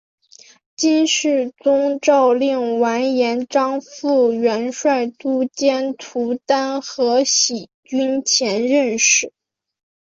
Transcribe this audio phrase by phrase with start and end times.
[0.75, 9.31] 金世宗诏令完颜璋赴元帅都监徒单合喜军前任使。